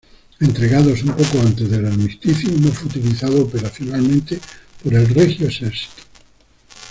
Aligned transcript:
Entregados 0.39 1.03
un 1.03 1.09
poco 1.11 1.39
antes 1.45 1.69
del 1.69 1.85
armisticio 1.85 2.49
no 2.59 2.69
fue 2.71 2.87
utilizado 2.89 3.43
operacionalmente 3.43 4.39
por 4.83 4.95
el 4.95 5.07
Regio 5.07 5.47
Esercito. 5.47 5.93